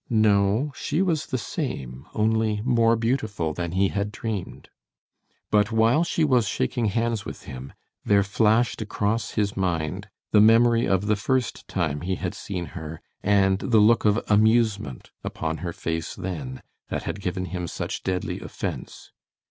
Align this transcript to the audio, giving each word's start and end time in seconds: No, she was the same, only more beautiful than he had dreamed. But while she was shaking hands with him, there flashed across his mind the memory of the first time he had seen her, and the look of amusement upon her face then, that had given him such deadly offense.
No, 0.09 0.71
she 0.75 1.03
was 1.03 1.27
the 1.27 1.37
same, 1.37 2.07
only 2.15 2.59
more 2.65 2.95
beautiful 2.95 3.53
than 3.53 3.73
he 3.73 3.89
had 3.89 4.11
dreamed. 4.11 4.67
But 5.51 5.71
while 5.71 6.03
she 6.03 6.23
was 6.23 6.47
shaking 6.47 6.85
hands 6.85 7.23
with 7.23 7.43
him, 7.43 7.73
there 8.03 8.23
flashed 8.23 8.81
across 8.81 9.33
his 9.33 9.55
mind 9.55 10.09
the 10.31 10.41
memory 10.41 10.87
of 10.87 11.05
the 11.05 11.15
first 11.15 11.67
time 11.67 12.01
he 12.01 12.15
had 12.15 12.33
seen 12.33 12.65
her, 12.73 12.99
and 13.21 13.59
the 13.59 13.77
look 13.77 14.03
of 14.03 14.19
amusement 14.27 15.11
upon 15.23 15.57
her 15.57 15.71
face 15.71 16.15
then, 16.15 16.63
that 16.89 17.03
had 17.03 17.21
given 17.21 17.45
him 17.53 17.67
such 17.67 18.01
deadly 18.01 18.39
offense. 18.39 19.11